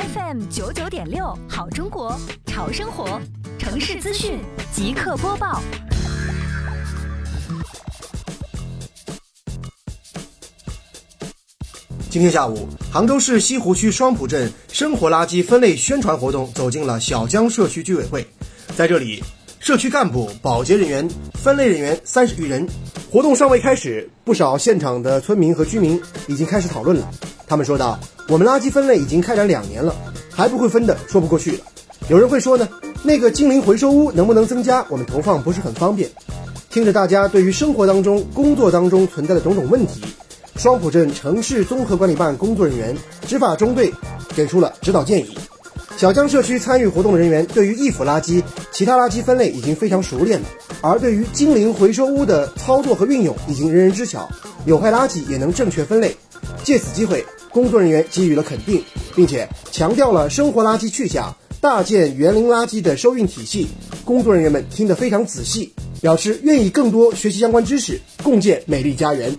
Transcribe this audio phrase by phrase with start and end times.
[0.00, 3.20] FM 九九点六，好中国，潮生活，
[3.58, 4.40] 城市资讯
[4.72, 5.60] 即刻播报。
[12.08, 18.26] 今天下午，杭州市西湖区双浦镇生活垃圾分类宣传活动走进了小江社区居委会，
[18.74, 19.22] 在这里，
[19.58, 22.66] 社区干部、保洁人员、分类人员三十余人。
[23.10, 27.10] 活动尚未开始，不少现场的村民和居民已经开始讨论了。
[27.46, 27.98] 他们说道
[28.30, 29.92] ：“我们垃圾分类已经开展两年了，
[30.30, 31.58] 还不会分的，说不过去了。”
[32.08, 32.68] 有人会说呢，
[33.02, 34.86] 那个精灵回收屋能不能增加？
[34.88, 36.08] 我们投放不是很方便。
[36.70, 40.00] 听着大家对于生活当中、工作当中存在的种种问题，
[40.54, 42.96] 双浦镇城市综合管理办工作人员、
[43.26, 43.92] 执法中队
[44.36, 45.36] 给出了指导建议。
[45.96, 48.40] 小江社区参与活动的人员对于易腐垃圾、
[48.70, 50.46] 其他垃圾分类已经非常熟练了，
[50.80, 54.28] 而对于精灵回收屋的操作和运用已经人人知晓，
[54.66, 56.16] 有害垃圾也能正确分类。
[56.62, 58.82] 借此机会，工作人员给予了肯定，
[59.14, 63.68] 并且强调了生活垃圾去向、大件园林垃圾的收运体系。
[64.04, 69.36] 工作人员们听得非常仔细，表示愿意更多学习相关知识，共建美丽家园。